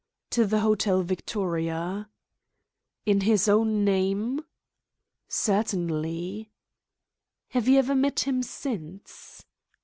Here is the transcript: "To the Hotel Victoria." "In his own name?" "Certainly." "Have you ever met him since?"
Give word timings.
"To 0.31 0.47
the 0.47 0.61
Hotel 0.61 1.03
Victoria." 1.03 2.09
"In 3.05 3.21
his 3.21 3.47
own 3.47 3.85
name?" 3.85 4.41
"Certainly." 5.27 6.49
"Have 7.49 7.67
you 7.67 7.77
ever 7.77 7.93
met 7.93 8.21
him 8.21 8.41
since?" 8.41 9.45